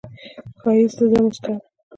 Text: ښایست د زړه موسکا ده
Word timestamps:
ښایست 0.61 0.97
د 0.99 1.01
زړه 1.11 1.19
موسکا 1.23 1.53
ده 1.59 1.63